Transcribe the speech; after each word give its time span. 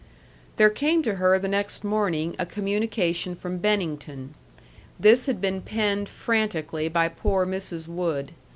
There 0.55 0.71
came 0.71 1.03
to 1.03 1.17
her 1.17 1.37
the 1.37 1.47
next 1.47 1.83
morning 1.83 2.35
a 2.39 2.45
communication 2.47 3.35
from 3.35 3.59
Bennington. 3.59 4.33
This 4.99 5.27
had 5.27 5.39
been 5.39 5.61
penned 5.61 6.09
frantically 6.09 6.89
by 6.89 7.07
poor 7.07 7.45
Mrs. 7.45 7.87
Wood. 7.87 8.31